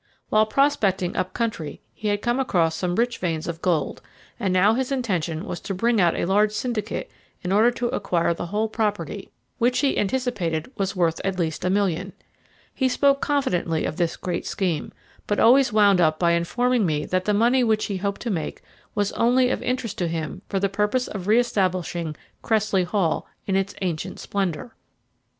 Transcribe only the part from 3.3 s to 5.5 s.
of gold, and now his intention